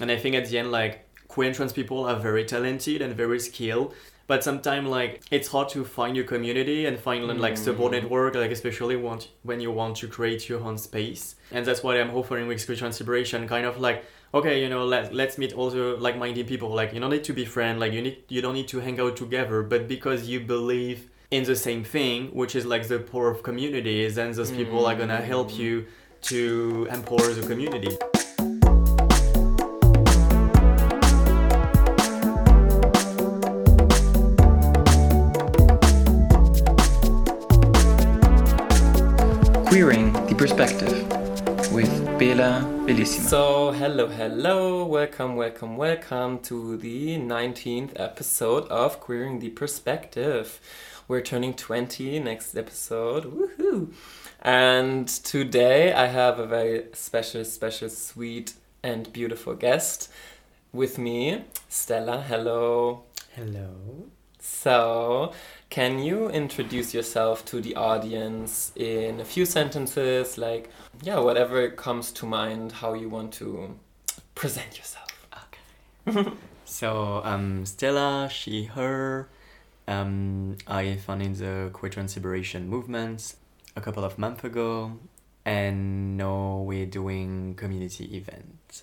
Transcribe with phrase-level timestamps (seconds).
[0.00, 3.14] and I think at the end, like queer and trans people are very talented and
[3.14, 3.94] very skilled.
[4.26, 8.02] But sometimes, like it's hard to find your community and find like support Mm.
[8.02, 11.34] network, like especially want when you want to create your own space.
[11.50, 14.84] And that's what I'm offering with Queer Trans Liberation, kind of like okay, you know,
[14.84, 16.68] let let's meet also like-minded people.
[16.72, 19.00] Like you don't need to be friends, like you need you don't need to hang
[19.00, 23.28] out together, but because you believe in the same thing, which is like the power
[23.30, 25.86] of communities, and those people are gonna help you
[26.22, 27.96] to empower the community.
[42.90, 43.28] Bellissima.
[43.28, 50.58] So, hello, hello, welcome, welcome, welcome to the 19th episode of Queering the Perspective.
[51.06, 53.26] We're turning 20 next episode.
[53.26, 53.92] Woohoo!
[54.42, 60.10] And today I have a very special, special, sweet, and beautiful guest
[60.72, 62.22] with me, Stella.
[62.22, 63.04] Hello.
[63.36, 64.10] Hello.
[64.40, 65.32] So,
[65.68, 70.38] can you introduce yourself to the audience in a few sentences?
[70.38, 70.70] Like,
[71.02, 73.78] yeah, whatever comes to mind, how you want to
[74.34, 75.08] present yourself.
[76.08, 76.32] Okay.
[76.64, 79.28] so um, Stella, she, her.
[79.86, 83.34] Um, I founded the Queer Trans Liberation movement
[83.76, 84.98] a couple of months ago,
[85.44, 88.82] and now we're doing community event.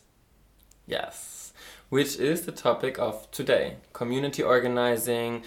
[0.85, 1.46] Yes,
[1.89, 5.43] which is the topic of today community organizing,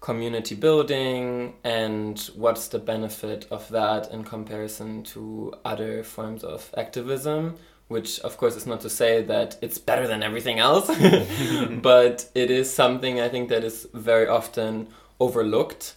[0.00, 7.56] community building, and what's the benefit of that in comparison to other forms of activism.
[7.88, 10.86] Which, of course, is not to say that it's better than everything else,
[11.82, 14.88] but it is something I think that is very often
[15.20, 15.94] overlooked.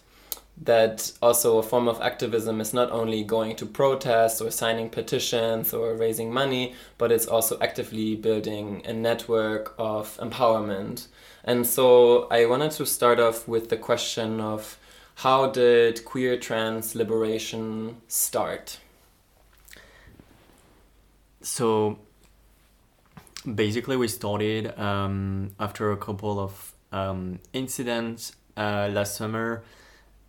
[0.60, 5.72] That also a form of activism is not only going to protest or signing petitions
[5.72, 11.06] or raising money, but it's also actively building a network of empowerment.
[11.44, 14.78] And so I wanted to start off with the question of
[15.14, 18.78] how did queer trans liberation start?
[21.40, 21.98] So
[23.54, 29.62] basically, we started um, after a couple of um, incidents uh, last summer,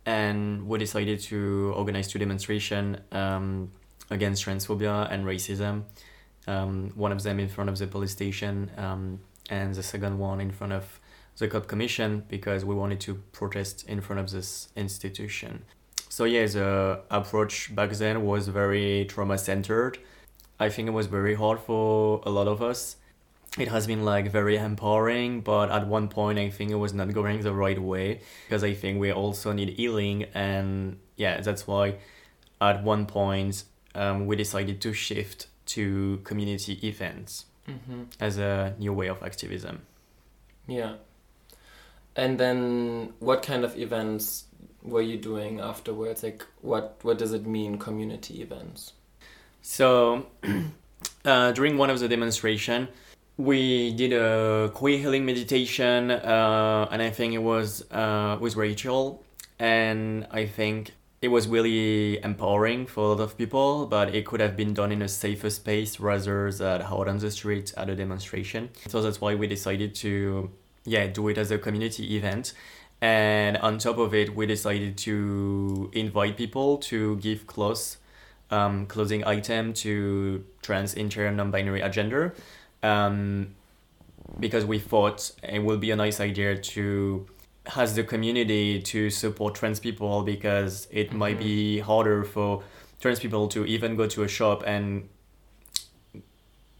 [0.06, 3.70] and we decided to organize two demonstrations um,
[4.10, 5.84] against transphobia and racism.
[6.46, 10.40] Um, one of them in front of the police station, um, and the second one
[10.40, 11.00] in front of
[11.38, 15.64] the cop commission because we wanted to protest in front of this institution.
[16.08, 19.98] So yeah, the approach back then was very trauma centered.
[20.58, 22.96] I think it was very hard for a lot of us.
[23.58, 27.12] It has been like very empowering, but at one point I think it was not
[27.12, 31.96] going the right way because I think we also need healing, and yeah, that's why
[32.60, 38.02] at one point um, we decided to shift to community events Mm-hmm.
[38.18, 39.82] as a new way of activism.
[40.66, 40.94] Yeah.
[42.16, 44.46] And then what kind of events
[44.82, 46.22] were you doing afterwards?
[46.22, 48.94] Like what what does it mean community events?
[49.62, 50.26] So,
[51.24, 52.88] uh, during one of the demonstration,
[53.40, 59.24] we did a queer healing meditation, uh, and I think it was uh, with Rachel,
[59.58, 60.92] and I think
[61.22, 63.86] it was really empowering for a lot of people.
[63.86, 67.30] But it could have been done in a safer space rather than out on the
[67.30, 68.70] street at a demonstration.
[68.88, 70.50] So that's why we decided to,
[70.84, 72.52] yeah, do it as a community event.
[73.00, 77.96] And on top of it, we decided to invite people to give close
[78.50, 82.32] um, closing item to trans, inter, non-binary agenda,
[82.82, 83.54] um,
[84.38, 87.26] because we thought it would be a nice idea to
[87.66, 92.62] has the community to support trans people because it might be harder for
[93.00, 95.08] trans people to even go to a shop and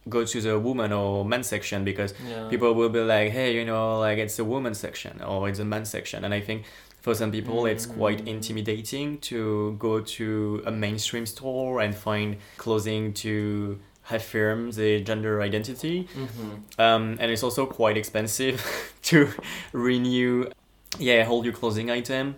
[0.09, 2.49] go to the woman or men section because Yeah.
[2.49, 5.65] people will be like hey you know like it's a woman section or it's a
[5.65, 6.25] man section.
[6.25, 6.65] And i think
[7.03, 13.13] for some people it's quite intimidating to go to a mainstream store and find clothing
[13.15, 13.79] to
[14.13, 16.81] affirm the gender identity Mm-hmm.
[16.81, 18.57] um, and it's also quite expensive
[19.03, 19.29] to
[19.73, 20.51] renew
[20.99, 22.35] yeah hold your clothing item.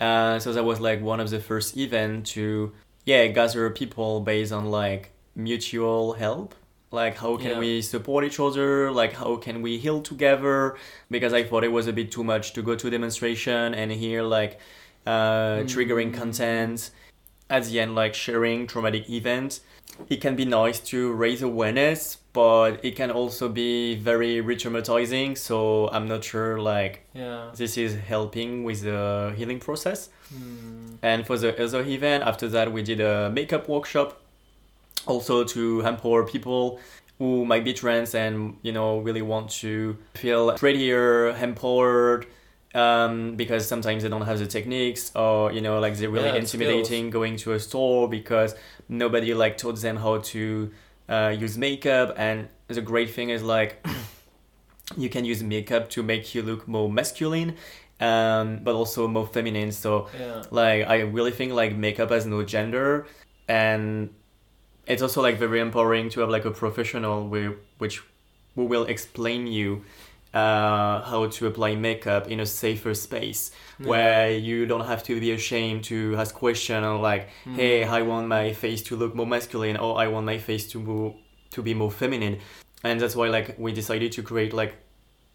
[0.00, 2.72] Uh, so that was like one of the first event to
[3.04, 6.54] yeah gather people based on like mutual help.
[6.90, 7.58] Like how can Yeah.
[7.58, 8.90] we support each other?
[8.90, 10.76] Like how can we heal together?
[11.10, 14.22] Because i thought it was a bit too much to go to demonstration and hear
[14.22, 14.58] like
[15.06, 16.90] uh, triggering content.
[17.50, 19.60] At the end like sharing traumatic events
[20.08, 25.88] it can be nice to raise awareness but it can also be very re-traumatizing so
[25.90, 27.50] i'm not sure like Yeah.
[27.54, 30.96] this is helping with the healing process Mm.
[31.02, 34.20] and for the other event after that we did a makeup workshop
[35.06, 36.80] also to empower people
[37.18, 42.26] who might be trans and you know really want to feel prettier, empowered.
[42.74, 46.34] Um, because sometimes they don't have the techniques or you know like they're really Yeah,
[46.34, 48.56] intimidating going to a store because
[48.88, 50.70] nobody like taught them how to
[51.08, 52.14] uh, use makeup.
[52.16, 53.86] And the great thing is like
[54.96, 57.56] you can use makeup to make you look more masculine
[58.00, 59.70] um, but also more feminine.
[59.72, 60.42] So Yeah.
[60.50, 63.06] like i really think like makeup has no gender.
[63.48, 64.10] And
[64.86, 68.02] it's also like very empowering to have like a professional whi- which
[68.54, 69.84] who will explain you
[70.34, 75.32] uh, how to apply makeup in a safer space where you don't have to be
[75.32, 79.98] ashamed to ask questions like hey i want my face to look more masculine or
[79.98, 81.14] i want my face to move
[81.54, 82.38] to be more feminine.
[82.82, 84.74] And that's why like we decided to create like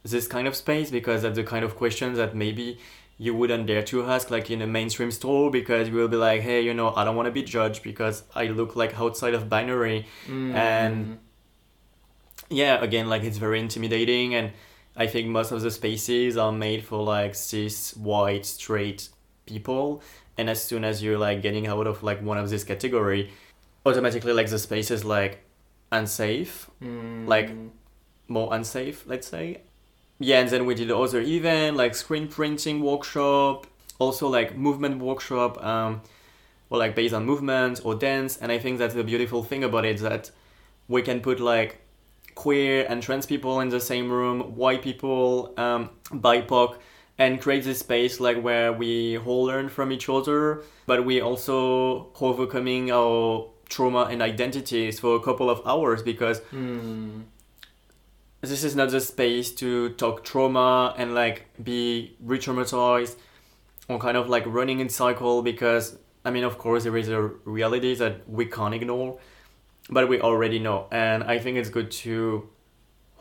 [0.03, 2.77] this kind of space because that's the kind of questions that maybe
[3.17, 6.41] you wouldn't dare to ask like in a mainstream store because you will be like
[6.41, 9.49] hey you know i don't want to be judged because i look like outside of
[9.49, 10.07] binary.
[10.25, 10.53] Mm.
[10.53, 11.19] and
[12.49, 14.53] yeah again like it's very intimidating and
[14.95, 19.09] i think most of the spaces are made for like cis white straight
[19.49, 20.01] people.
[20.37, 23.31] And as soon as you're like getting out of like one of this category
[23.85, 25.43] automatically like the space is like
[25.91, 26.69] unsafe.
[26.81, 27.27] Mm.
[27.27, 27.49] like
[28.27, 29.61] more unsafe let's say.
[30.19, 35.61] Yeah and then we did other event like screen printing workshop also like movement workshop
[35.63, 36.01] um
[36.69, 38.37] or like based on movement or dance.
[38.37, 40.31] And i think that's the beautiful thing about it that
[40.87, 41.81] we can put like
[42.43, 45.81] queer and trans people in the same room white people um
[46.27, 46.69] bipoc
[47.23, 48.91] and create this space like where we
[49.27, 51.57] all learn from each other but we also
[52.29, 53.21] overcoming our
[53.73, 57.23] trauma and identities for a couple of hours because Mm.
[58.41, 61.37] this is not the space to talk trauma and like
[61.71, 63.15] be re-traumatized
[63.89, 65.97] or kind of like running in cycle because
[66.27, 67.21] I mean of course there is a
[67.57, 69.19] reality that we can't ignore
[69.89, 72.47] but we already know and I think it's good to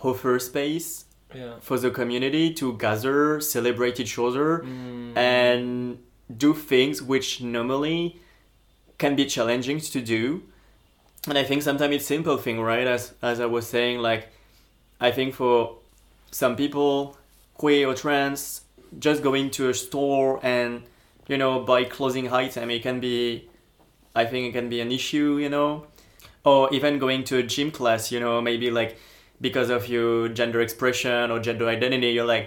[0.03, 1.05] offer space
[1.35, 1.55] Yeah.
[1.61, 5.17] for the community to gather celebrate each other Mm.
[5.17, 5.99] and
[6.45, 8.21] do things which normally
[8.99, 10.23] can be challenging to do
[11.29, 14.23] and i think sometimes it's simple thing right as as i was saying like
[15.01, 15.77] i think for
[16.31, 17.17] some people
[17.55, 18.63] queer or trans
[18.99, 20.83] just going to a store and
[21.29, 23.17] you know buy clothing item it can be
[24.15, 25.71] i think it can be an issue you know
[26.49, 28.93] or even going to a gym class you know maybe like
[29.47, 32.47] because of your gender expression or gender identity you're like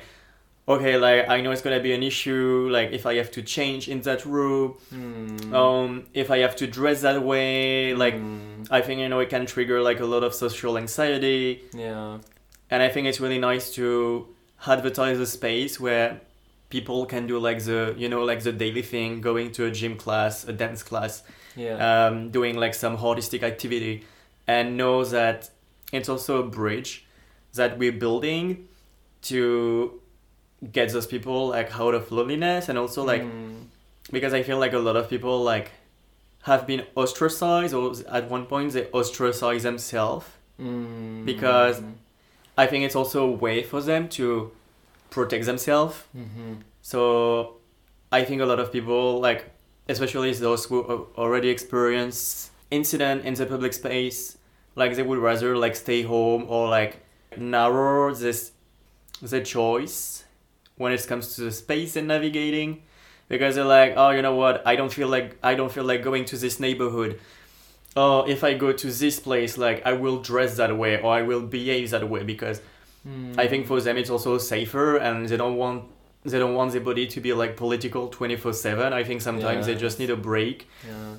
[0.73, 3.83] okay like i know it's gonna be an issue like if i have to change
[3.93, 5.53] in that room Mm.
[5.63, 8.67] um if i have to dress that way like Mm.
[8.77, 11.45] i think you know it can trigger like a lot of social anxiety
[11.85, 12.19] Yeah.
[12.71, 13.85] and i think it's really nice to
[14.75, 16.07] advertise a space where
[16.69, 19.95] people can do like the you know like the daily thing going to a gym
[20.03, 21.13] class a dance class
[21.55, 22.07] Yeah.
[22.07, 24.05] um, doing like some holistic activity
[24.47, 25.49] and know that
[25.91, 27.05] it's also a bridge
[27.53, 28.67] that we're building
[29.23, 29.99] to
[30.71, 33.65] get those people like out of loneliness and also like Mm.
[34.11, 35.71] because I feel like a lot of people like
[36.43, 40.25] have been ostracized or at one point they ostracize themselves
[40.59, 41.25] Mm.
[41.25, 41.81] because-
[42.57, 44.51] I think it's also a way for them to
[45.09, 46.57] protect themselves Mhm.
[46.81, 47.55] so
[48.11, 49.45] I think a lot of people, like
[49.91, 54.37] especially those who already experience incident in the public space,
[54.75, 57.03] like they would rather like stay home or like
[57.37, 58.51] narrow this
[59.21, 60.23] the choice
[60.77, 62.81] when it comes to the space and navigating
[63.29, 66.01] because they're like oh you know what i don't feel like i don't feel like
[66.03, 67.19] going to this neighborhood
[67.95, 71.21] oh if i go to this place like i will dress that way or i
[71.21, 72.59] will behave that way because
[73.07, 73.39] Mm.
[73.39, 75.85] I think for them it's also safer and they don't want
[76.23, 78.93] they don't want their body to be like political 24/7.
[78.93, 80.67] I think sometimes they just need a break.
[80.87, 81.15] Yeah.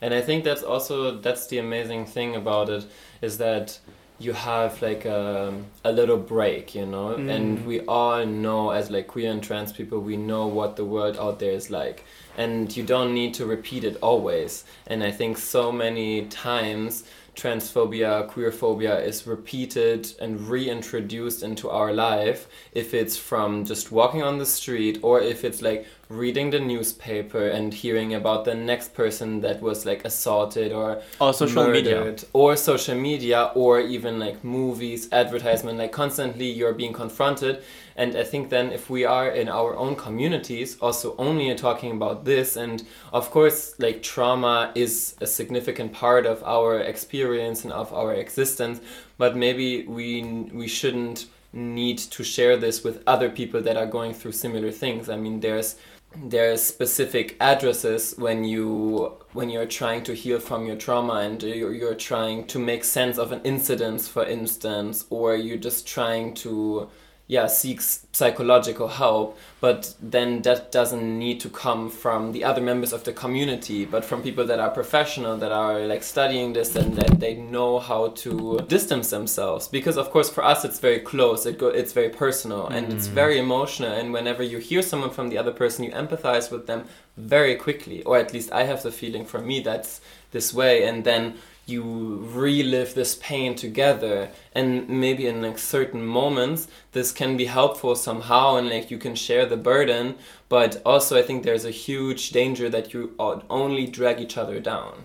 [0.00, 2.84] And I think that's also that's the amazing thing about it
[3.22, 3.78] is that
[4.18, 5.52] you have like a,
[5.84, 7.64] a little break, you know, and Mm.
[7.66, 11.38] we all know as like queer and trans people, we know what the world out
[11.38, 12.04] there is like,
[12.38, 14.64] and you don't need to repeat it always.
[14.86, 17.04] And I think so many times
[17.34, 24.38] transphobia, queerphobia is repeated and reintroduced into our life if it's from just walking on
[24.38, 29.40] the street or if it's like reading the newspaper and hearing about the next person
[29.40, 31.96] that was like assaulted or Or social media.
[31.96, 37.62] murdered, or social media or even like movies advertisement like constantly you're being confronted
[37.96, 42.24] and i think then if we are in our own communities also only talking about
[42.24, 47.92] this and of course like trauma is a significant part of our experience and of
[47.92, 48.80] our existence
[49.18, 50.22] but maybe we
[50.52, 55.08] we shouldn't need to share this with other people that are going through similar things
[55.08, 55.74] i mean there's
[56.14, 61.74] there's specific addresses when you when you're trying to heal from your trauma and you're,
[61.74, 66.88] you're trying to make sense of an incident for instance or you're just trying to
[67.28, 72.92] yeah seeks psychological help but then that doesn't need to come from the other members
[72.92, 76.96] of the community but from people that are professional that are like studying this and
[76.96, 79.68] that they know how to distance themselves.
[79.68, 81.46] Because of course for us it's very close.
[81.46, 83.12] It go, it's very personal and it's mm.
[83.12, 83.92] very emotional.
[83.92, 86.84] And whenever you hear someone from the other person you empathize with them
[87.16, 88.02] very quickly.
[88.04, 90.00] Or at least i have the feeling for me that's
[90.32, 90.86] this way.
[90.86, 91.34] And then
[91.66, 94.30] you relive this pain together.
[94.54, 99.16] And maybe in like certain moments this can be helpful somehow and like you can
[99.16, 100.14] share the burden.
[100.48, 105.04] But also i think there's a huge danger that you only drag each other down.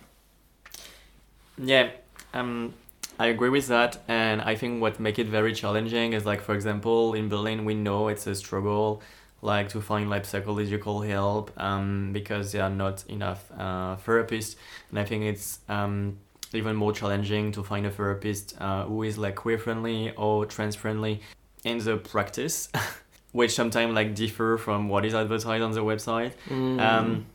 [1.58, 1.90] Yeah
[2.34, 2.74] um
[3.20, 3.98] i agree with that.
[4.08, 7.74] And i think what make it very challenging is like for example in berlin we
[7.74, 9.02] know it's a struggle
[9.42, 14.56] like to find like psychological help um, because there are not enough uh, therapists.
[14.92, 16.18] And i think it's um,
[16.54, 20.76] even more challenging to find a therapist uh, who is like queer friendly or trans
[20.76, 21.22] friendly
[21.64, 22.70] in the practice
[23.32, 26.80] which sometimes like differ from what is advertised on the website Mm.
[26.82, 27.26] um,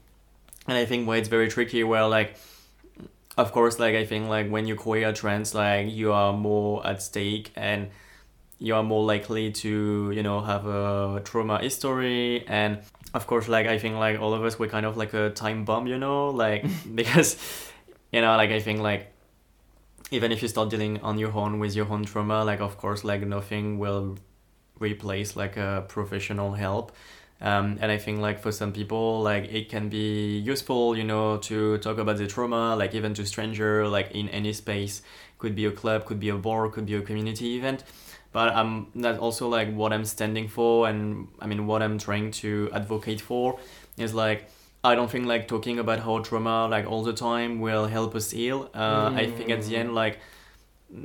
[0.68, 2.36] and i think where it's very tricky where like
[3.38, 7.00] of course like i think like when you're queer trans like you are more at
[7.02, 7.88] stake and
[8.58, 12.78] you are more likely to you know have a trauma history and
[13.14, 15.64] of course like i think like all of us we're kind of like a time
[15.64, 17.36] bomb you know like because
[18.16, 19.12] you know like i think like
[20.10, 23.04] even if you start dealing on your own with your own trauma like of course
[23.04, 24.16] like nothing will
[24.78, 26.92] replace like a professional help.
[27.38, 31.36] Um, and i think like for some people like it can be useful you know
[31.48, 35.02] to talk about the trauma like even to stranger like in any space.
[35.38, 37.84] Could be a club could be a bar could be a community event.
[38.32, 42.30] But i'm that's also like what i'm standing for and i mean what i'm trying
[42.42, 43.58] to advocate for
[43.98, 44.48] is like
[44.86, 48.30] i don't think like talking about how trauma like all the time will help us
[48.30, 48.70] heal.
[48.74, 50.18] Uh, i think at the end like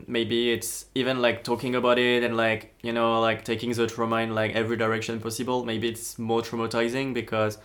[0.08, 4.18] maybe it's even like talking about it and like you know like taking the trauma
[4.18, 7.58] in like every direction possible maybe it's more traumatizing because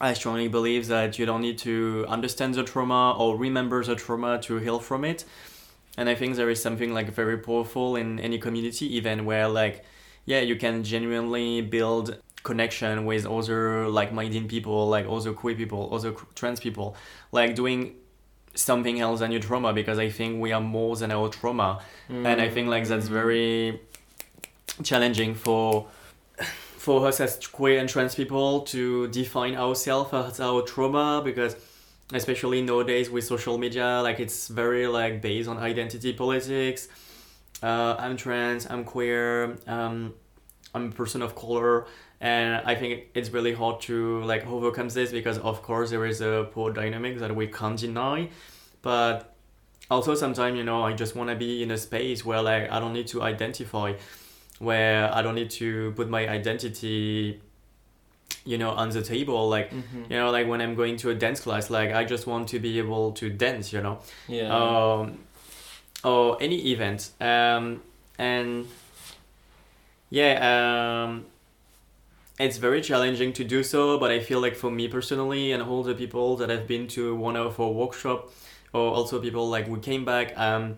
[0.00, 4.38] i strongly believe that you don't need to understand the trauma or remember the trauma
[4.38, 5.24] to heal from it.
[5.98, 9.84] And i think there is something like very powerful in any community even where like
[10.24, 12.18] yeah you can genuinely build
[12.50, 16.88] connection with other like-minded people like other queer people other trans people
[17.32, 17.80] like doing
[18.56, 22.40] something else than your trauma because I think we are more than our trauma, and
[22.40, 23.80] I think like that's very
[24.82, 25.86] challenging for
[26.76, 31.56] for us as queer and trans people to define ourselves as our trauma because
[32.12, 36.88] especially nowadays with social media like it's very like based on identity politics.
[37.62, 40.12] Uh, i'm trans i'm queer um,
[40.74, 41.86] i'm a person of color
[42.20, 46.20] and i think it's really hard to like overcome this because of course there is
[46.20, 48.28] a poor dynamic that we can't deny.
[48.82, 49.34] But
[49.90, 52.80] also sometimes you know i just want to be in a space where like i
[52.80, 53.94] don't need to identify
[54.58, 57.40] where i don't need to put my identity
[58.44, 59.48] you know on the table.
[59.48, 62.48] Like you know like when i'm going to a dance class like i just want
[62.48, 63.98] to be able to dance you know?
[64.28, 64.56] Yeah.
[64.56, 65.18] Um,
[66.04, 67.10] or any event.
[67.20, 67.82] Um,
[68.18, 68.66] and
[70.10, 71.26] yeah um,
[72.38, 75.82] it's very challenging to do so but i feel like for me personally and all
[75.82, 78.30] the people that have been to one of our workshop
[78.72, 80.76] or also people like we came back um,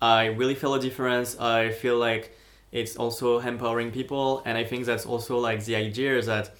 [0.00, 2.36] i really feel a difference i feel like
[2.70, 6.54] it's also empowering people and i think that's also like the idea is that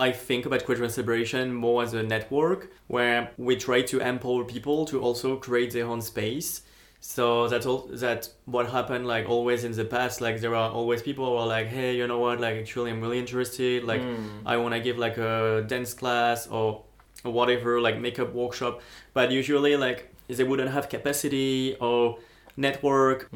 [0.00, 4.44] I think about queer trans liberation more as a network where we try to empower
[4.44, 6.62] people to also create their own space.
[7.00, 10.20] So that's all that what happened like always in the past.
[10.20, 12.40] Like there are always people who are like, hey, you know what?
[12.40, 13.84] Like actually, I'm really interested.
[13.84, 14.02] Like
[14.44, 16.82] I want to give like a dance class or
[17.22, 18.80] whatever, like makeup workshop.
[19.14, 22.18] But usually, like they wouldn't have capacity or
[22.56, 23.28] network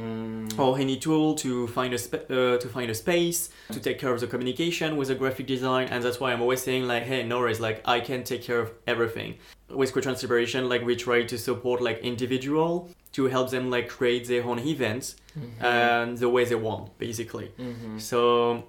[0.58, 4.12] or any tool to find a sp- uh, to find a space to take care
[4.12, 7.22] of the communication with the graphic design and that's why i'm always saying like hey
[7.22, 9.36] no worries like i can take care of everything
[9.74, 13.88] with queer trans liberation like we try to support like individual to help them like
[13.88, 15.64] create their own events mm-hmm.
[15.64, 17.98] and the way they want basically mm-hmm.
[17.98, 18.64] so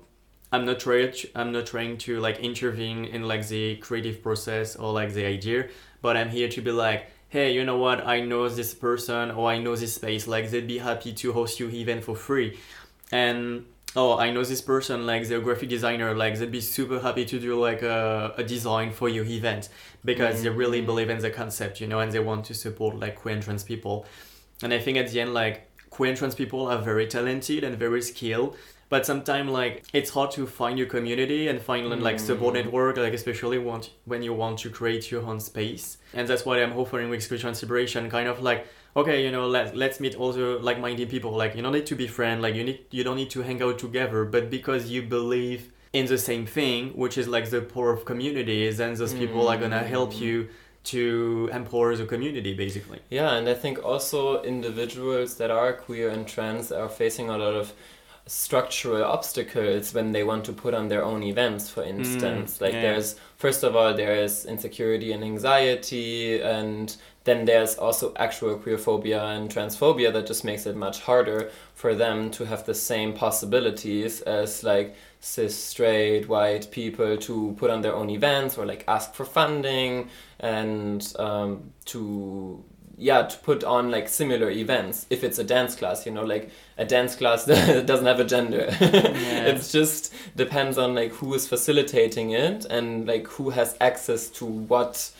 [0.52, 4.92] i'm not trying i'm not trying to like intervene in like the creative process or
[4.92, 5.68] like the idea
[6.02, 8.06] but i'm here to be like hey, you know what?
[8.06, 10.28] I know this person or I know this space.
[10.28, 12.60] Like they'd be happy to host you event for free.
[13.12, 17.26] And oh, I know this person, like the graphic designer, like they'd be super happy
[17.26, 19.70] to do like a, a design for your event
[20.06, 23.16] because they really believe in the concept, you know, and they want to support like
[23.16, 24.06] queer and trans people.
[24.62, 27.78] And I think at the end, like queer and trans people are very talented and
[27.78, 28.58] very skilled,
[28.90, 32.66] but sometimes like it's hard to find your community and find like support Mm.
[32.66, 36.60] network like especially want when you want to create your own space and that's what
[36.62, 40.14] i'm offering with Queer Trans Liberation kind of like okay you know let, let's meet
[40.16, 43.16] also like-minded people like you don't need to be friends like you need you don't
[43.16, 47.28] need to hang out together but because you believe in the same thing which is
[47.28, 50.20] like the power of communities and those people are gonna help Mm.
[50.22, 50.48] you
[50.96, 56.28] to empower the community basically Yeah, and I think also individuals that are queer and
[56.28, 57.72] trans are facing a lot of
[58.26, 62.82] structural obstacles when they want to put on their own events for instance like yeah.
[62.82, 69.36] there's first of all there is insecurity and anxiety and then there's also actual queerphobia
[69.36, 74.22] and transphobia that just makes it much harder for them to have the same possibilities
[74.22, 79.14] as like cis straight white people to put on their own events or like ask
[79.14, 80.10] for funding
[80.42, 82.62] and um, to
[82.98, 86.26] yeah to put on like similar events if it's a dance class you know?
[86.26, 88.68] Like a dance class that doesn't have a gender.
[88.80, 94.46] It just depends on like who is facilitating it and like who has access to
[94.46, 95.12] what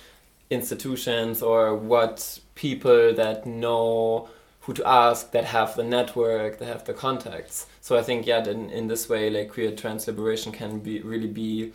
[0.50, 4.30] institutions or what people that know
[4.62, 7.68] who to ask that have the network that have the contacts.
[7.82, 11.28] So i think yeah in, in this way like queer trans liberation can be really
[11.28, 11.74] be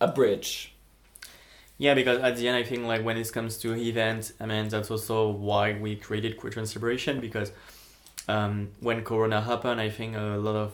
[0.00, 0.74] a bridge.
[1.80, 4.68] Yeah, because at the end, I think like when it comes to events, I mean
[4.68, 7.52] that's also why we created Queer Trans Liberation because
[8.28, 10.72] um, when Corona happened, I think a lot of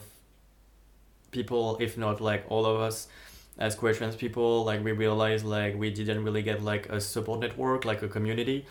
[1.31, 3.07] people, if not like all of us,
[3.57, 7.39] as queer trans people, like we realized like we didn't really get like a support
[7.39, 8.65] network, like a community.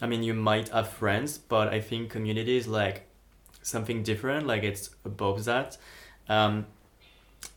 [0.00, 3.06] I mean, you might have friends, but I think community is like
[3.62, 4.46] something different.
[4.46, 5.78] Like it's above that,
[6.28, 6.66] um,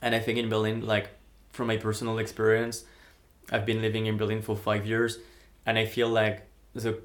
[0.01, 1.10] and I think in Berlin, like
[1.51, 2.86] from my personal experience.
[3.51, 5.19] I've been living in Berlin for five years,
[5.65, 7.01] and I feel like the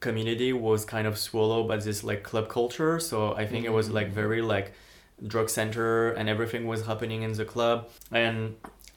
[0.00, 3.00] community was kind of swallowed by this like club culture.
[3.00, 4.72] So I think it was like very like
[5.26, 7.88] drug center, and everything was happening in the club.
[8.12, 8.56] And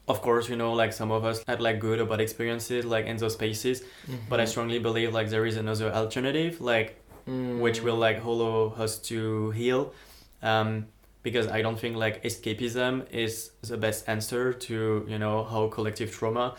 [0.10, 3.06] of course, you know, like some of us had like good or bad experiences like
[3.06, 3.84] in those spaces.
[4.30, 6.96] But I strongly believe like there is another alternative, like
[7.28, 7.60] Mm.
[7.60, 9.94] which will like allow us to heal.
[10.42, 10.88] Um,
[11.22, 16.10] because I don't think like escapism is the best answer to you know how collective
[16.12, 16.56] trauma.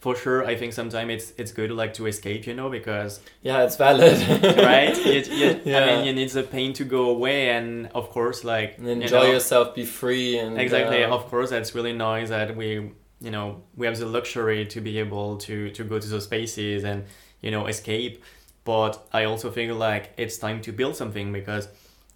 [0.00, 3.64] For sure, I think sometimes it's it's good like to escape, you know, because yeah
[3.64, 4.16] it's valid
[4.72, 8.44] right, you, you, I mean, you need the pain to go away, and of course,
[8.44, 11.02] like and you enjoy know, yourself be free and exactly.
[11.04, 12.92] uh, Of course, that's really nice that we
[13.24, 16.84] you know we have the luxury to be able to to go to those spaces
[16.84, 17.04] and
[17.40, 18.22] you know escape.
[18.64, 21.68] But I also think like it's time to build something because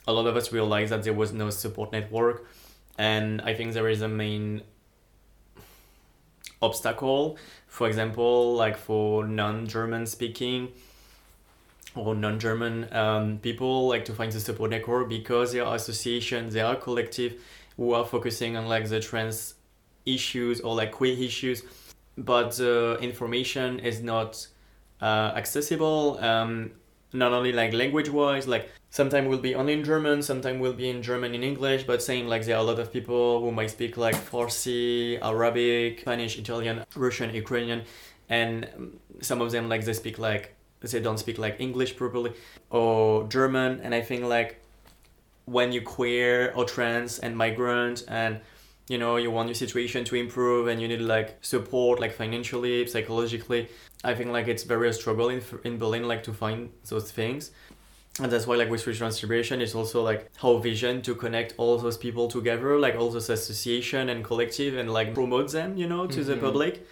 [0.07, 2.47] a lot of us realized that there was no support network,
[2.99, 4.63] and I think there is a main
[6.61, 7.39] obstacle.
[7.67, 10.69] For example, like for non-German speaking
[11.95, 16.67] or non-German um, people, like to find the support network because there are associations, there
[16.67, 17.41] are collective
[17.77, 19.55] who are focusing on like the trans
[20.07, 21.63] issues or like queer issues,
[22.17, 24.47] but the information is not
[25.01, 26.19] uh, accessible.
[26.21, 26.73] Um,
[27.13, 30.91] not only like language wise, like sometimes will be only in German, sometimes will be
[30.91, 33.71] in German in English, but saying like there are a lot of people who might
[33.71, 37.83] speak like Farsi, Arabic, Spanish, Italian, Russian, Ukrainian,
[38.29, 38.69] and
[39.21, 42.33] some of them like they speak like they don't speak like English properly
[42.71, 44.61] or German, and I think like
[45.47, 48.41] when you queer or trans and migrant and
[48.89, 52.87] you know you want your situation to improve and you need like support like financially
[52.87, 53.69] psychologically
[54.05, 57.51] i think like it's very a struggle in, in berlin like to find those things
[58.21, 61.79] and that's why like with Trans Liberation is also like our vision to connect all
[61.79, 66.07] those people together like all those association and collective and like promote them you know
[66.07, 66.41] to the Mhm.
[66.41, 66.87] public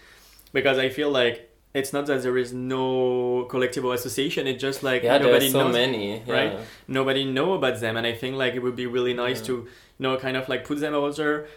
[0.53, 4.83] because i feel like it's not that there is no collective or association it's just
[4.83, 6.33] like yeah nobody so knows many yeah.
[6.33, 6.59] right?
[6.87, 9.47] nobody know about them and i think like it would be really nice Yeah.
[9.47, 11.47] to you know kind of like put them out there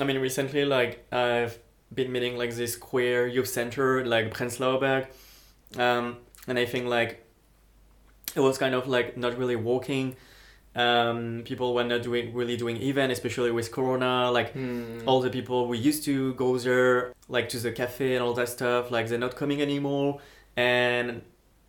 [0.00, 1.58] i mean recently like i've
[1.94, 5.06] been meeting like this queer youth center like prenzlauer berg
[5.78, 6.16] um,
[6.48, 7.24] and i think like
[8.34, 10.16] it was kind of like not really working
[10.74, 15.00] um, people were not doing really doing event especially with corona like Hmm.
[15.06, 18.48] all the people we used to go there like to the cafe and all that
[18.48, 20.20] stuff like they're not coming anymore
[20.56, 21.20] and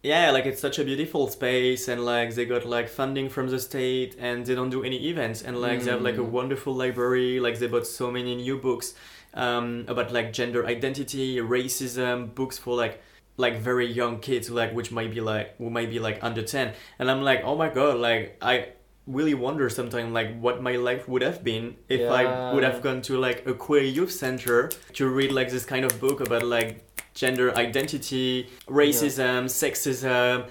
[0.03, 3.57] yeah like it's such a beautiful space and like they got like funding from the
[3.59, 6.29] state and they don't do any events and like they have like a Mm.
[6.39, 8.93] wonderful library like they bought so many new books
[9.33, 13.01] um, about like gender identity racism books for like
[13.37, 16.73] like very young kids like which might be like who might be like under 10
[16.99, 18.67] and i'm like oh my god like i
[19.07, 23.01] really wonder sometimes like what my life would have been if i would have gone
[23.01, 26.85] to like a queer youth center to read like this kind of book about like
[27.13, 30.45] gender identity racism sexism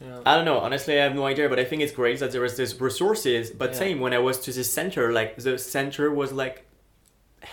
[0.00, 0.20] Yeah.
[0.26, 0.58] I don't know.
[0.58, 3.50] Honestly, I have no idea, but I think it's great that there is this resources.
[3.52, 3.78] But Yeah.
[3.84, 6.66] same when I was to the center, like the center was like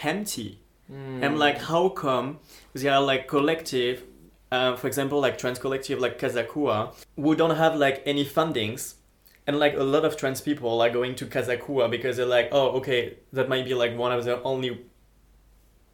[0.04, 0.60] empty.
[0.91, 1.24] Mm.
[1.24, 2.39] I'm like, how come
[2.74, 4.04] they are like collective,
[4.52, 8.95] uh, for example, like trans collective like Casa Kuà, who don't have like any fundings,
[9.47, 12.50] and like a lot of trans people are going to Casa Kuà because they're like,
[12.52, 14.82] oh, okay, that might be like one of the only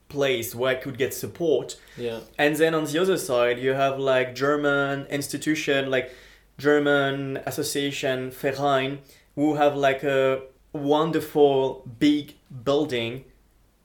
[0.10, 1.78] place where I could get support.
[1.98, 2.20] Yeah.
[2.38, 6.14] And then on the other side, you have like German institution, like
[6.58, 9.00] German association Verein,
[9.36, 10.42] who have like a
[10.74, 13.26] wonderful big building,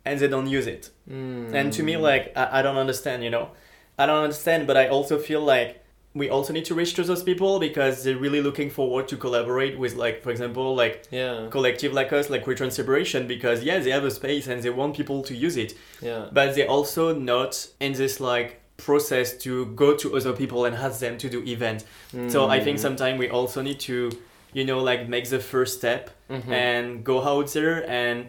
[0.04, 0.90] and they don't use it.
[1.10, 1.54] Mm.
[1.54, 3.50] And to me, like I, I don't understand, you know,
[3.98, 5.81] I don't understand, but I also feel like
[6.14, 9.78] we also need to reach to those people because they're really looking forward to collaborate
[9.78, 11.46] with, like, for example, like Yeah.
[11.50, 14.70] collective like us, like Queer Trans Liberation because yeah, they have a space and they
[14.70, 16.26] want people to use it Yeah.
[16.32, 20.98] but they're also not in this like process to go to other people and ask
[21.00, 21.84] them to do event
[22.28, 22.82] so i think Mm.
[22.82, 24.10] sometimes we also need to
[24.52, 26.48] you know like make the first step Mhm.
[26.50, 28.26] and go out there and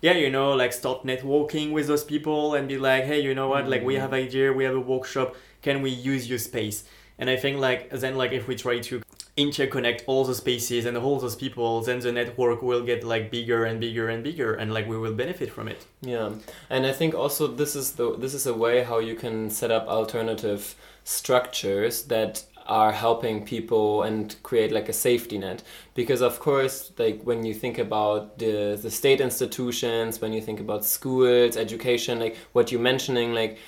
[0.00, 3.48] yeah you know like start networking with those people and be like hey you know
[3.48, 4.00] what like we Mm.
[4.00, 6.82] have idea we have a workshop can we use your space
[7.18, 9.02] and i think like then like if we try to
[9.36, 13.64] interconnect all the spaces and all those people then the network will get like bigger
[13.64, 15.86] and bigger and bigger and like we will benefit from it.
[16.02, 16.32] Yeah,
[16.68, 19.70] and I think also this is the this is a way how you can set
[19.70, 25.62] up alternative structures that are helping people and create like a safety net.
[25.94, 30.60] Because of course like when you think about the the state institutions when you think
[30.60, 33.58] about schools education like what you're mentioning like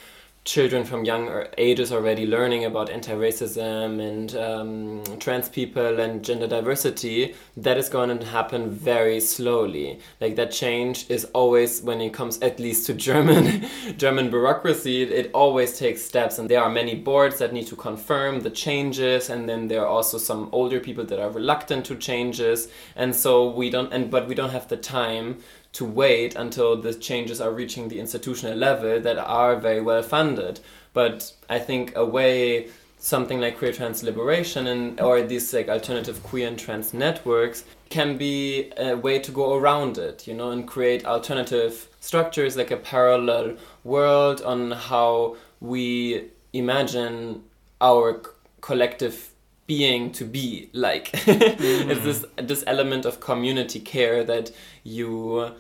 [0.45, 7.35] children from young ages already learning about anti-racism and um, trans people and gender diversity
[7.57, 9.99] that is going to happen very slowly.
[10.21, 15.31] Like that change is always when it comes at least to german german bureaucracy it
[15.33, 16.39] always takes steps.
[16.39, 19.89] And there are many boards that need to confirm the changes and then there are
[19.89, 22.69] also some older people that are reluctant to changes.
[22.97, 25.39] And so we don't and but we don't have the time
[25.75, 30.61] to wait until the changes are reaching the institutional level that are very well funded.
[30.93, 36.23] But I think a way something like queer trans liberation and or these like alternative
[36.23, 40.67] queer and trans networks can be a way to go around it, you know, and
[40.67, 47.43] create alternative structures like a parallel world on how we imagine
[47.81, 49.31] our c- collective
[49.67, 52.03] being to be like it's mm.
[52.05, 54.51] this this element of community care that
[54.83, 55.55] you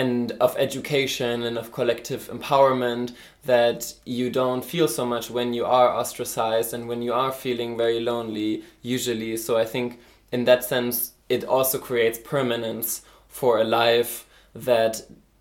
[0.00, 3.12] and of education and of collective empowerment
[3.44, 7.76] that you don't feel so much when you are ostracized and when you are feeling
[7.76, 9.36] very lonely usually.
[9.36, 9.88] So i think
[10.32, 14.94] in that sense it also creates permanence for a life that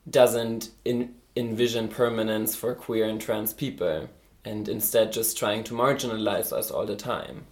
[0.09, 0.99] doesn't in,
[1.35, 4.09] envision permanence for queer and trans people
[4.43, 7.45] and instead just trying to marginalize us all the time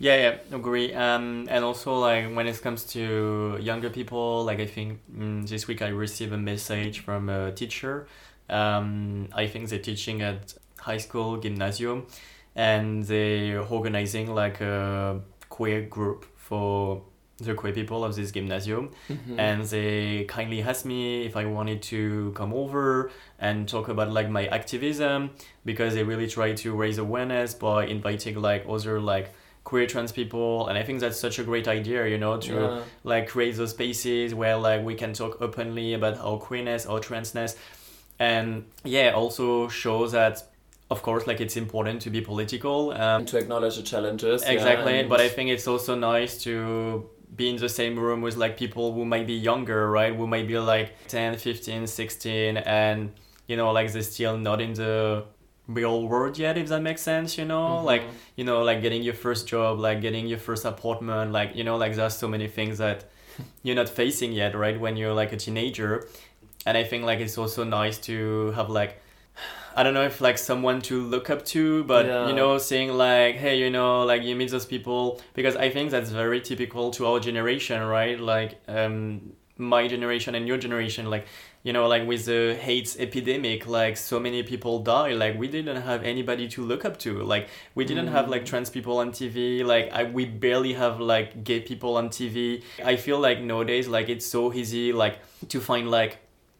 [0.00, 0.94] Yeah, yeah, agree.
[0.94, 5.66] Um, and also like when it comes to younger people, like I think mm, this
[5.66, 8.06] week I received a message from a teacher.
[8.48, 12.06] Um, I think they're teaching at high school gymnasium,
[12.54, 17.02] and they're organizing like a queer group for
[17.38, 19.38] the queer people of this gymnasium Mhm.
[19.38, 24.28] and they kindly asked me if I wanted to come over and talk about like
[24.28, 25.30] my activism
[25.64, 29.32] because they really try to raise awareness by inviting like other like
[29.64, 32.82] queer trans people and I think that's such a great idea you know to Yeah.
[33.04, 37.56] like create those spaces where like we can talk openly about our queerness our transness
[38.18, 40.42] and yeah also show that
[40.90, 44.52] of course like it's important to be political um, and to acknowledge the challenges yeah,
[44.52, 48.36] exactly and- but i think it's also nice to be in the same room with
[48.36, 53.12] like people who might be younger right who might be like 10 15 16 and
[53.46, 55.24] you know like they're still not in the
[55.68, 57.84] real world yet if that makes sense you know Mhm.
[57.84, 58.02] like
[58.36, 61.76] you know like getting your first job like getting your first apartment like you know
[61.76, 63.04] like there's so many things that
[63.62, 66.08] you're not facing yet right when you're like a teenager
[66.64, 69.02] and i think like it's also nice to have like
[69.76, 72.26] I don't know if like someone to look up to, but Yeah.
[72.28, 75.92] you know, saying like, hey, you know, like you meet those people because I think
[75.92, 78.18] that's very typical to our generation, right?
[78.18, 81.26] Like um, my generation and your generation, like
[81.62, 85.12] you know, like with the AIDS epidemic, like so many people die.
[85.12, 87.22] Like we didn't have anybody to look up to.
[87.22, 88.46] Like we didn't have like mm.
[88.46, 89.64] trans people on TV.
[89.64, 92.62] Like I, we barely have like gay people on TV.
[92.84, 95.18] I feel like nowadays, like it's so easy, like
[95.48, 96.18] to find like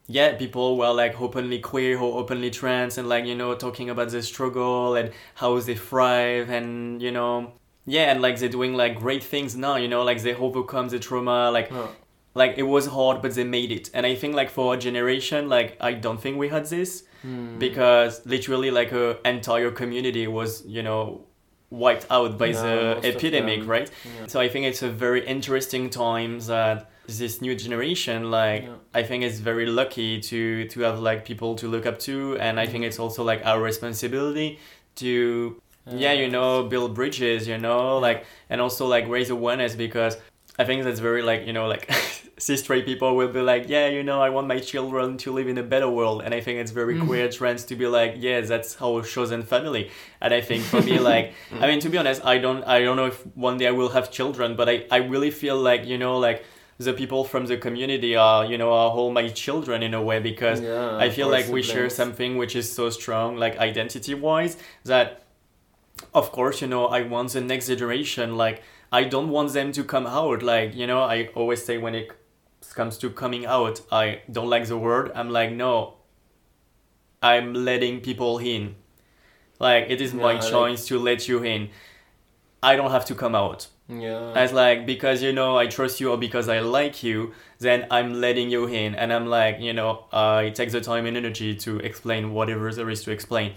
[0.08, 4.08] yeah, people were like openly queer or openly trans and like, you know, talking about
[4.08, 7.52] the struggle and how they thrive and, you know,
[7.84, 10.98] yeah, and like they're doing like great things now, you know, like they overcome the
[10.98, 11.88] trauma, like, Huh.
[12.34, 13.90] Like it was hard, but they made it.
[13.94, 17.58] And I think like for a generation, like, I don't think we had this Hmm.
[17.58, 21.24] because literally like a entire community was, you know,
[21.70, 22.62] wiped out by No,
[23.00, 23.90] the epidemic, right?
[24.04, 24.26] Yeah.
[24.28, 28.76] So I think it's a very interesting time that this new generation, like Yeah.
[28.94, 32.60] I think it's very lucky to to have like people to look up to, and
[32.60, 34.58] I think it's also like our responsibility
[34.96, 35.60] to
[35.90, 40.16] yeah you know build bridges, you know, like and also like raise awareness because
[40.58, 41.90] I think that's very like you know like
[42.38, 45.48] cis straight people will be like yeah you know I want my children to live
[45.48, 47.06] in a better world, and I think it's very Mm.
[47.06, 49.90] queer trends to be like yeah that's our chosen family,
[50.20, 52.96] and I think for me like I mean to be honest I don't I don't
[52.96, 55.98] know if one day I will have children, but I I really feel like you
[55.98, 56.44] know like
[56.78, 60.18] the people from the community are you know are all my children in a way
[60.20, 64.56] because Yeah, I feel like we share something which is so strong like identity wise
[64.84, 65.22] that
[66.14, 69.84] of course you know I want the next generation like I don't want them to
[69.84, 72.10] come out like you know I always say when it
[72.74, 75.94] comes to coming out I don't like the word I'm like no
[77.22, 78.76] I'm letting people in
[79.58, 81.70] like it is my Yeah, like- choice to let you in
[82.62, 84.32] I don't have to come out Yeah.
[84.34, 88.20] as like because you know I trust you or because I like you, then I'm
[88.20, 91.78] letting you in, and I'm like you know I take the time and energy to
[91.78, 93.52] explain whatever there is to explain.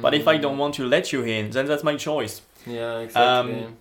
[0.00, 2.40] But if I don't want to let you in, then that's my choice.
[2.66, 3.54] Yeah, exactly.
[3.64, 3.76] Um,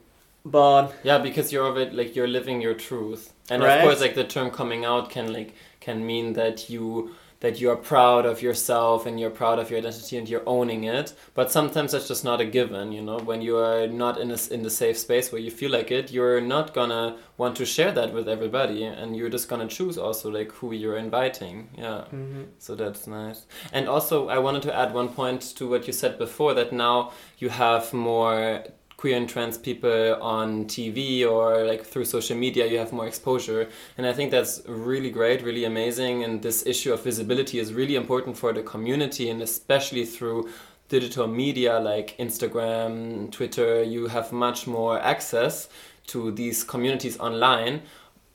[0.46, 3.78] But yeah, because you're of it, like you're living your truth, and Right.
[3.80, 7.70] of course, like the term coming out can like can mean that you that you
[7.70, 11.14] are proud of yourself and you're proud of your identity and you're owning it.
[11.36, 12.92] But sometimes that's just not a given.
[12.92, 15.70] You know, when you are not in a, in the safe space where you feel
[15.70, 19.68] like it, you're not gonna want to share that with everybody, and you're just gonna
[19.68, 21.70] choose also like who you're inviting.
[21.78, 22.06] Yeah.
[22.14, 22.44] Mm-hmm.
[22.58, 23.46] So that's nice.
[23.74, 27.12] And also, I wanted to add one point to what you said before that now
[27.38, 28.64] you have more
[28.98, 33.70] queer and trans people on TV or like through social media, you have more exposure.
[33.98, 36.24] And I think that's really great, really amazing.
[36.24, 40.50] And this issue of visibility is really important for the community and especially through
[40.88, 45.68] digital media like Instagram, Twitter, you have much more access
[46.08, 47.82] to these communities online.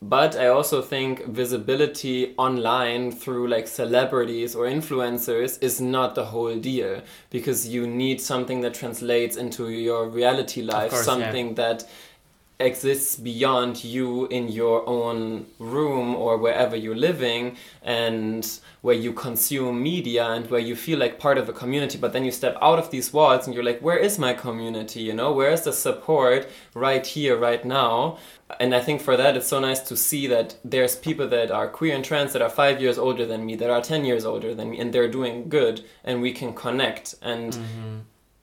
[0.02, 6.56] But I also think visibility online through like celebrities or influencers is not the whole
[6.56, 11.12] deal because you need something that translates into your reality life, course, yeah.
[11.12, 11.84] something that
[12.60, 19.82] exists beyond you in your own room or wherever you're living and where you consume
[19.82, 22.78] media and where you feel like part of a community but then you step out
[22.78, 25.32] of these walls and you're like where is my community you know?
[25.32, 28.18] Where is the support right here right now?
[28.58, 31.68] And i think for that it's so nice to see that there's people that are
[31.68, 34.54] queer and trans that are five years older than me that are 10 years older
[34.54, 37.14] than me and they're doing good and we can connect.
[37.22, 37.98] And mm-hmm.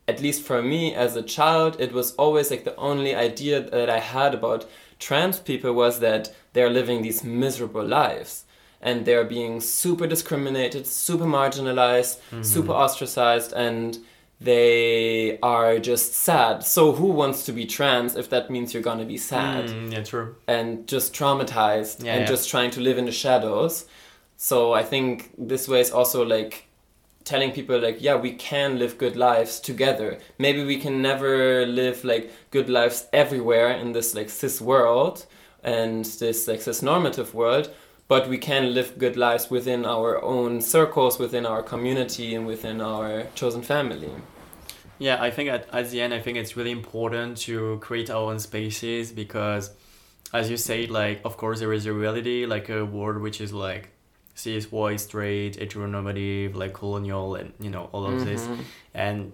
[0.07, 3.89] At least for me as a child, it was always like the only idea that
[3.89, 4.65] I had about
[4.99, 8.45] trans people was that they're living these miserable lives
[8.81, 13.97] and they're being super discriminated, super marginalized, super ostracized, and
[14.39, 16.63] they are just sad.
[16.63, 19.65] So, who wants to be trans if that means you're gonna be sad?
[19.69, 20.35] Mm, yeah, true.
[20.47, 22.27] and just traumatized Yeah, and yeah.
[22.27, 23.85] just trying to live in the shadows.
[24.37, 26.66] So I think this way is also like
[27.27, 30.17] telling people like yeah we can live good lives together.
[30.39, 35.25] Maybe we can never live like good lives everywhere in this like cis world
[35.63, 37.69] and this like cis normative world
[38.07, 42.79] but we can live good lives within our own circles within our community and within
[42.79, 44.11] our chosen family.
[44.99, 48.31] Yeah, I think at, at the end, I think it's really important to create our
[48.31, 49.71] own spaces because,
[50.33, 53.53] as you say, like, of course, there is a reality, like a world which is
[53.53, 53.89] like
[54.71, 58.41] white, straight, heteronormative, like colonial, and, you know, all of this.
[58.45, 58.57] Mhm.
[58.93, 59.31] And,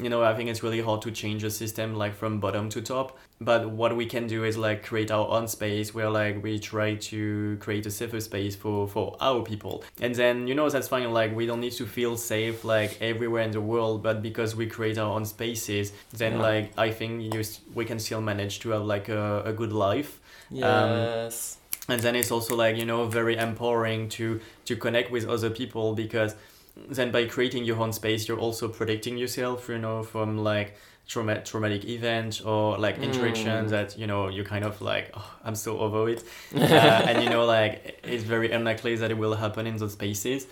[0.00, 2.82] you know, I think it's really hard to change the system, like, from bottom to
[2.82, 3.16] top.
[3.40, 6.94] But what we can do is, like, create our own space where, like, we try
[7.12, 9.82] to create a safer space for, for our people.
[10.00, 11.10] And then, you know, that's fine.
[11.12, 14.02] Like, we don't need to feel safe, like, everywhere in the world.
[14.02, 16.42] But because we create our own spaces, then, Yeah.
[16.42, 17.42] like, I think you,
[17.74, 21.56] we can still manage to have, like, a, a good life yes
[21.88, 25.94] and then it's also like you know very empowering to to connect with other people
[25.94, 26.34] because
[26.88, 30.74] then by creating your own space you're also protecting yourself you know from like
[31.06, 33.70] trauma- traumatic events or like interactions Mm.
[33.70, 36.24] that you know you kind of like oh, i'm so over it
[36.56, 36.58] uh,
[37.08, 40.46] and you know like it's very unlikely that it will happen in those spaces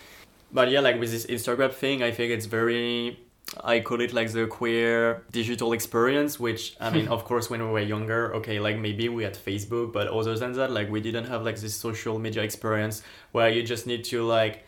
[0.52, 3.18] but yeah like with this instagram thing i think it's very
[3.62, 7.68] I call it like the queer digital experience, which I mean, of course, when we
[7.70, 11.26] were younger, okay, like maybe we had Facebook, but other than that, like we didn't
[11.26, 14.64] have like this social media experience where you just need to like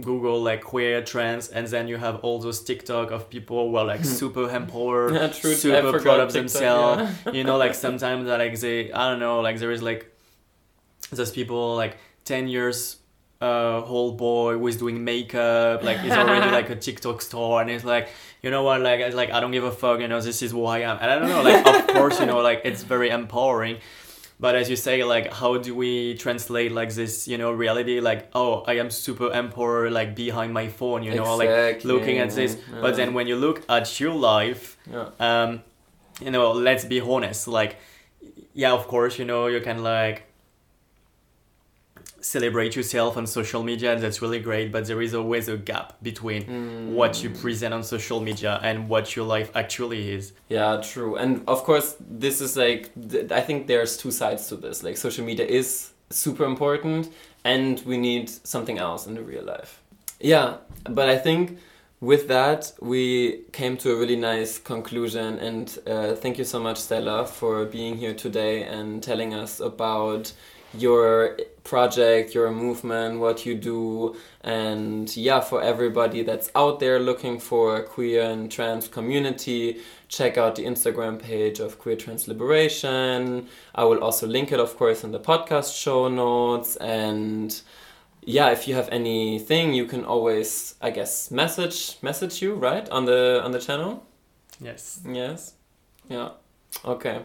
[0.00, 3.84] Google like queer trends, and then you have all those TikTok of people who are
[3.84, 5.54] like super empowered, Yeah, true.
[5.54, 7.12] Super proud of TikTok, themselves.
[7.26, 7.32] yeah.
[7.32, 10.06] you know, like sometimes that like they, I don't know, like there is like
[11.10, 12.96] those people like ten years
[13.40, 17.70] uh, whole boy who is doing makeup, like he's already like a TikTok star, and
[17.70, 18.08] he's like,
[18.42, 20.50] you know what, like, it's like I don't give a fuck, you know, this is
[20.52, 23.08] who I am, and I don't know, like, of course, you know, like it's very
[23.10, 23.78] empowering,
[24.38, 28.28] but as you say, like, how do we translate like this, you know, reality, like,
[28.34, 32.56] oh, I am super empowered, like behind my phone, you know, like looking at this,
[32.80, 35.08] but then when you look at your life, Yeah.
[35.18, 35.62] um,
[36.20, 37.76] you know, let's be honest, like,
[38.52, 40.24] yeah, of course, you know, you can like
[42.20, 45.96] celebrate yourself on social media, and that's really great, but there is always a gap
[46.02, 46.92] between Mm.
[46.94, 50.32] what you present on social media and what your life actually is.
[50.48, 51.16] Yeah, true.
[51.16, 54.82] And of course, this is like, th- I think there's two sides to this.
[54.82, 57.08] Like, social media is super important,
[57.44, 59.80] and we need something else in the real life.
[60.20, 60.56] Yeah,
[60.88, 61.58] but I think
[62.00, 65.38] with that, we came to a really nice conclusion.
[65.38, 70.32] And uh, thank you so much, Stella, for being here today and telling us about
[70.74, 77.38] your project, your movement, what you do, and yeah, for everybody that's out there looking
[77.38, 83.48] for a queer and trans community, check out the Instagram page of Queer Trans Liberation.
[83.74, 86.76] I will also link it, of course, in the podcast show notes.
[86.76, 87.60] And
[88.22, 93.04] yeah, if you have anything, you can always, I guess, message message you right on
[93.04, 94.04] the on the channel.
[94.60, 95.00] Yes.
[95.06, 95.54] Yes.
[96.08, 96.30] Yeah.
[96.84, 97.22] Okay.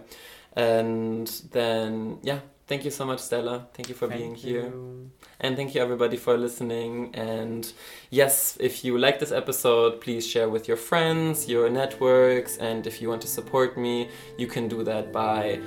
[0.55, 3.67] And then yeah, thank you so much, Stella.
[3.73, 4.71] Thank you for being here.
[5.39, 7.13] And thank you everybody for listening.
[7.13, 7.71] And
[8.09, 13.01] yes, if you like this episode, please share with your friends, your networks, and if
[13.01, 15.59] you want to support me, you can do that by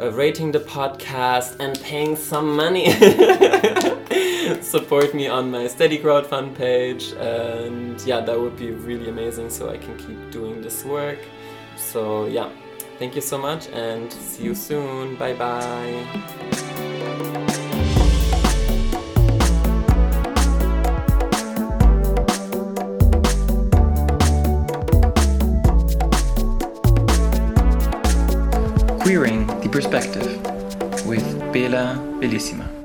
[0.00, 2.92] uh, rating the podcast and paying some money.
[4.62, 9.68] support me on my steady crowdfund page and yeah that would be really amazing so
[9.68, 11.18] i can keep doing this work
[11.76, 12.48] so yeah
[12.98, 16.04] thank you so much and see you soon bye bye
[29.00, 30.28] Queering the Perspective
[31.06, 32.77] with Bela Bellissima.